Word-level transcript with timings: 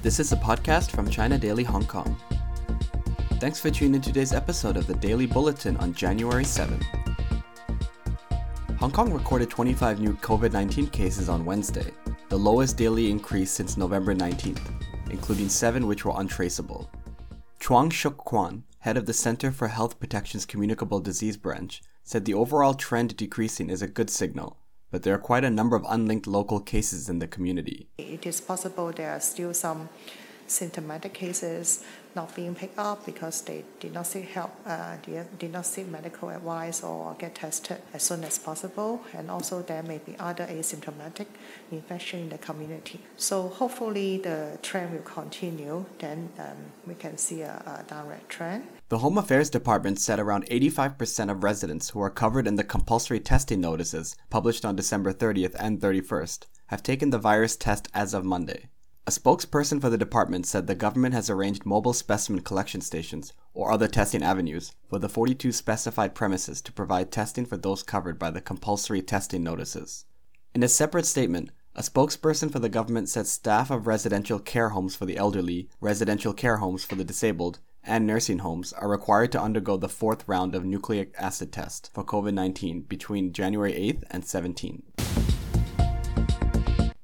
This 0.00 0.20
is 0.20 0.30
a 0.30 0.36
podcast 0.36 0.92
from 0.92 1.10
China 1.10 1.36
Daily 1.36 1.64
Hong 1.64 1.84
Kong. 1.84 2.16
Thanks 3.40 3.58
for 3.58 3.68
tuning 3.68 3.96
in 3.96 4.00
today's 4.00 4.32
episode 4.32 4.76
of 4.76 4.86
the 4.86 4.94
Daily 4.94 5.26
Bulletin 5.26 5.76
on 5.78 5.92
January 5.92 6.44
7th. 6.44 6.84
Hong 8.78 8.92
Kong 8.92 9.12
recorded 9.12 9.50
25 9.50 9.98
new 9.98 10.14
COVID 10.14 10.52
19 10.52 10.86
cases 10.86 11.28
on 11.28 11.44
Wednesday, 11.44 11.90
the 12.28 12.38
lowest 12.38 12.76
daily 12.76 13.10
increase 13.10 13.50
since 13.50 13.76
November 13.76 14.14
19th, 14.14 14.62
including 15.10 15.48
seven 15.48 15.88
which 15.88 16.04
were 16.04 16.14
untraceable. 16.14 16.88
Chuang 17.58 17.90
Shuk 17.90 18.18
Kwan, 18.18 18.62
head 18.78 18.96
of 18.96 19.06
the 19.06 19.12
Center 19.12 19.50
for 19.50 19.66
Health 19.66 19.98
Protection's 19.98 20.46
Communicable 20.46 21.00
Disease 21.00 21.36
Branch, 21.36 21.82
said 22.04 22.24
the 22.24 22.34
overall 22.34 22.74
trend 22.74 23.16
decreasing 23.16 23.68
is 23.68 23.82
a 23.82 23.88
good 23.88 24.10
signal, 24.10 24.58
but 24.90 25.02
there 25.02 25.14
are 25.14 25.18
quite 25.18 25.44
a 25.44 25.50
number 25.50 25.76
of 25.76 25.84
unlinked 25.88 26.26
local 26.26 26.60
cases 26.60 27.08
in 27.08 27.18
the 27.18 27.28
community. 27.28 27.88
It 27.98 28.26
is 28.26 28.40
possible 28.40 28.92
there 28.92 29.10
are 29.10 29.20
still 29.20 29.54
some 29.54 29.88
symptomatic 30.50 31.14
cases 31.14 31.84
not 32.14 32.34
being 32.34 32.54
picked 32.54 32.78
up 32.78 33.04
because 33.06 33.42
they 33.42 33.64
did 33.80 33.92
not 33.92 34.06
seek 34.06 34.24
help, 34.30 34.50
uh, 34.66 34.96
did 35.38 35.52
not 35.52 35.66
seek 35.66 35.86
medical 35.88 36.30
advice 36.30 36.82
or 36.82 37.14
get 37.18 37.34
tested 37.34 37.78
as 37.94 38.02
soon 38.02 38.24
as 38.24 38.38
possible. 38.38 39.02
And 39.14 39.30
also 39.30 39.62
there 39.62 39.82
may 39.82 39.98
be 39.98 40.16
other 40.18 40.46
asymptomatic 40.46 41.26
infection 41.70 42.20
in 42.20 42.28
the 42.30 42.38
community. 42.38 43.00
So 43.16 43.48
hopefully 43.48 44.18
the 44.18 44.58
trend 44.62 44.92
will 44.92 45.02
continue. 45.02 45.84
Then 45.98 46.30
um, 46.38 46.56
we 46.86 46.94
can 46.94 47.18
see 47.18 47.42
a, 47.42 47.54
a 47.66 47.84
downward 47.88 48.28
trend. 48.28 48.66
The 48.88 48.98
Home 48.98 49.18
Affairs 49.18 49.50
Department 49.50 50.00
said 50.00 50.18
around 50.18 50.46
85% 50.46 51.30
of 51.30 51.44
residents 51.44 51.90
who 51.90 52.00
are 52.00 52.10
covered 52.10 52.46
in 52.46 52.56
the 52.56 52.64
compulsory 52.64 53.20
testing 53.20 53.60
notices 53.60 54.16
published 54.30 54.64
on 54.64 54.76
December 54.76 55.12
30th 55.12 55.54
and 55.58 55.80
31st 55.80 56.46
have 56.68 56.82
taken 56.82 57.10
the 57.10 57.18
virus 57.18 57.56
test 57.56 57.88
as 57.94 58.14
of 58.14 58.24
Monday. 58.24 58.68
A 59.08 59.10
spokesperson 59.10 59.80
for 59.80 59.88
the 59.88 59.96
department 59.96 60.44
said 60.44 60.66
the 60.66 60.74
government 60.74 61.14
has 61.14 61.30
arranged 61.30 61.64
mobile 61.64 61.94
specimen 61.94 62.42
collection 62.42 62.82
stations, 62.82 63.32
or 63.54 63.72
other 63.72 63.88
testing 63.88 64.22
avenues, 64.22 64.74
for 64.86 64.98
the 64.98 65.08
42 65.08 65.50
specified 65.50 66.14
premises 66.14 66.60
to 66.60 66.72
provide 66.72 67.10
testing 67.10 67.46
for 67.46 67.56
those 67.56 67.82
covered 67.82 68.18
by 68.18 68.30
the 68.30 68.42
compulsory 68.42 69.00
testing 69.00 69.42
notices. 69.42 70.04
In 70.54 70.62
a 70.62 70.68
separate 70.68 71.06
statement, 71.06 71.52
a 71.74 71.80
spokesperson 71.80 72.52
for 72.52 72.58
the 72.58 72.68
government 72.68 73.08
said 73.08 73.26
staff 73.26 73.70
of 73.70 73.86
residential 73.86 74.38
care 74.38 74.68
homes 74.68 74.94
for 74.94 75.06
the 75.06 75.16
elderly, 75.16 75.70
residential 75.80 76.34
care 76.34 76.58
homes 76.58 76.84
for 76.84 76.94
the 76.94 77.02
disabled, 77.02 77.60
and 77.82 78.06
nursing 78.06 78.40
homes 78.40 78.74
are 78.74 78.90
required 78.90 79.32
to 79.32 79.40
undergo 79.40 79.78
the 79.78 79.88
fourth 79.88 80.28
round 80.28 80.54
of 80.54 80.66
nucleic 80.66 81.14
acid 81.16 81.50
test 81.50 81.90
for 81.94 82.04
COVID 82.04 82.34
19 82.34 82.82
between 82.82 83.32
January 83.32 83.72
8th 83.72 84.02
and 84.10 84.22
17th. 84.22 85.07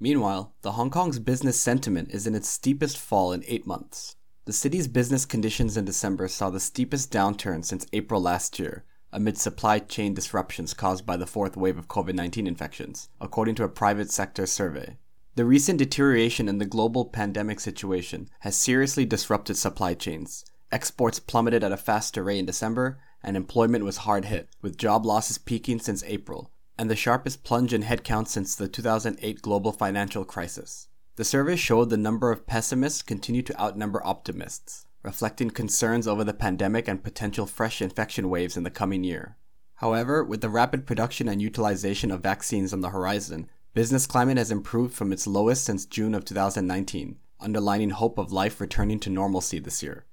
Meanwhile, 0.05 0.53
the 0.61 0.73
Hong 0.73 0.91
Kong's 0.91 1.19
business 1.19 1.59
sentiment 1.59 2.11
is 2.11 2.27
in 2.27 2.35
its 2.35 2.47
steepest 2.47 2.99
fall 2.99 3.33
in 3.33 3.43
eight 3.47 3.67
months. 3.67 4.17
The 4.45 4.53
city's 4.53 4.87
business 4.87 5.25
conditions 5.25 5.79
in 5.79 5.87
December 5.87 6.29
saw 6.29 6.51
the 6.51 6.61
steepest 6.61 7.11
downturn 7.11 7.65
since 7.65 7.87
April 7.91 8.21
last 8.21 8.59
year, 8.59 8.85
amid 9.13 9.39
supply 9.39 9.79
chain 9.79 10.13
disruptions 10.13 10.75
caused 10.75 11.07
by 11.07 11.17
the 11.17 11.27
fourth 11.27 11.57
wave 11.57 11.79
of 11.79 11.89
COVID 11.89 12.13
19 12.13 12.47
infections, 12.47 13.09
according 13.19 13.55
to 13.55 13.65
a 13.65 13.69
private 13.71 14.11
sector 14.11 14.45
survey. 14.45 14.99
The 15.37 15.47
recent 15.47 15.79
deterioration 15.79 16.51
in 16.51 16.59
the 16.59 16.67
global 16.67 17.07
pandemic 17.07 17.59
situation 17.59 18.29
has 18.41 18.57
seriously 18.57 19.07
disrupted 19.07 19.57
supply 19.57 19.95
chains. 19.95 20.45
Exports 20.71 21.19
plummeted 21.19 21.65
at 21.65 21.73
a 21.73 21.79
faster 21.79 22.23
rate 22.23 22.41
in 22.41 22.45
December, 22.45 22.99
and 23.23 23.39
employment 23.39 23.87
was 23.87 24.05
hard 24.05 24.27
hit, 24.27 24.51
with 24.61 24.77
job 24.77 25.07
losses 25.07 25.39
peaking 25.39 25.79
since 25.79 26.05
April, 26.05 26.51
and 26.79 26.91
the 26.91 26.97
sharpest 26.97 27.45
plunge 27.45 27.73
in 27.73 27.83
headcount 27.83 28.29
since 28.29 28.55
the 28.55 28.69
2008 28.69 29.43
global 29.43 29.73
financial 29.73 30.25
crisis. 30.25 30.89
The 31.17 31.25
survey 31.25 31.57
showed 31.57 31.91
the 31.91 31.97
number 31.97 32.33
of 32.33 32.47
pessimists 32.47 33.03
continue 33.03 33.43
to 33.43 33.61
outnumber 33.61 34.05
optimists, 34.05 34.87
reflecting 35.03 35.51
concerns 35.51 36.09
over 36.09 36.25
the 36.25 36.35
pandemic 36.35 36.89
and 36.89 37.05
potential 37.05 37.47
fresh 37.47 37.81
infection 37.81 38.29
waves 38.29 38.57
in 38.57 38.65
the 38.65 38.71
coming 38.71 39.05
year. 39.05 39.37
However, 39.77 40.25
with 40.25 40.41
the 40.41 40.49
rapid 40.49 40.87
production 40.87 41.29
and 41.29 41.41
utilization 41.41 42.11
of 42.11 42.23
vaccines 42.23 42.73
on 42.73 42.81
the 42.81 42.91
horizon, 42.91 43.49
business 43.75 44.07
climate 44.07 44.39
has 44.39 44.51
improved 44.51 44.95
from 44.95 45.13
its 45.13 45.27
lowest 45.27 45.65
since 45.65 45.85
June 45.85 46.15
of 46.15 46.25
2019, 46.25 47.17
underlining 47.41 47.91
hope 47.91 48.19
of 48.19 48.33
life 48.33 48.61
returning 48.61 48.99
to 49.01 49.11
normalcy 49.11 49.59
this 49.59 49.83
year. 49.83 50.07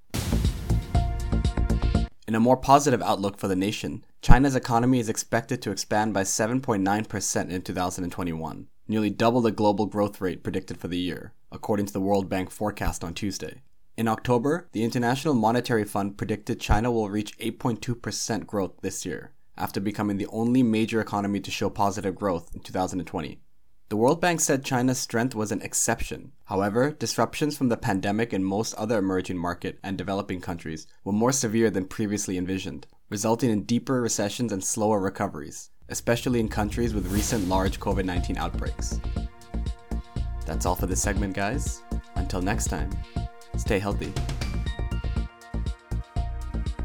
In 2.32 2.36
a 2.36 2.40
more 2.40 2.56
positive 2.56 3.02
outlook 3.02 3.38
for 3.38 3.50
the 3.50 3.58
nation, 3.58 4.06
China's 4.22 4.56
economy 4.56 5.00
is 5.00 5.10
expected 5.10 5.62
to 5.62 5.72
expand 5.72 6.14
by 6.14 6.22
7.9% 6.24 7.50
in 7.50 7.62
2021, 7.62 8.68
nearly 8.88 9.10
double 9.10 9.42
the 9.42 9.52
global 9.52 9.86
growth 9.86 10.22
rate 10.22 10.42
predicted 10.42 10.78
for 10.78 10.88
the 10.88 10.98
year, 10.98 11.34
according 11.52 11.88
to 11.88 11.92
the 11.92 12.00
World 12.00 12.30
Bank 12.30 12.50
forecast 12.50 13.04
on 13.04 13.14
Tuesday. 13.14 13.64
In 13.98 14.08
October, 14.08 14.70
the 14.72 14.86
International 14.86 15.34
Monetary 15.34 15.84
Fund 15.84 16.18
predicted 16.18 16.62
China 16.62 16.90
will 16.90 17.10
reach 17.10 17.38
8.2% 17.38 18.48
growth 18.48 18.76
this 18.82 19.06
year, 19.06 19.34
after 19.58 19.82
becoming 19.82 20.16
the 20.16 20.28
only 20.28 20.64
major 20.64 21.02
economy 21.02 21.42
to 21.42 21.52
show 21.52 21.70
positive 21.70 22.16
growth 22.16 22.50
in 22.56 22.62
2020. 22.62 23.42
The 23.92 23.98
World 23.98 24.22
Bank 24.22 24.40
said 24.40 24.64
China's 24.64 25.00
strength 25.00 25.36
was 25.36 25.52
an 25.52 25.62
exception. 25.62 26.32
However, 26.46 26.92
disruptions 26.92 27.58
from 27.58 27.68
the 27.68 27.76
pandemic 27.76 28.32
in 28.32 28.42
most 28.42 28.74
other 28.76 28.98
emerging 28.98 29.38
market 29.38 29.80
and 29.84 29.98
developing 29.98 30.40
countries 30.40 30.88
were 31.04 31.12
more 31.12 31.34
severe 31.34 31.70
than 31.70 31.84
previously 31.84 32.38
envisioned, 32.38 32.88
resulting 33.10 33.50
in 33.50 33.64
deeper 33.64 34.00
recessions 34.00 34.54
and 34.54 34.64
slower 34.64 35.02
recoveries, 35.02 35.72
especially 35.90 36.40
in 36.40 36.48
countries 36.48 36.94
with 36.94 37.12
recent 37.12 37.50
large 37.50 37.82
COVID 37.82 38.06
19 38.06 38.38
outbreaks. 38.38 39.02
That's 40.46 40.66
all 40.66 40.76
for 40.76 40.86
this 40.86 41.02
segment, 41.02 41.34
guys. 41.34 41.82
Until 42.16 42.42
next 42.42 42.68
time, 42.68 42.92
stay 43.58 43.78
healthy. 43.78 44.14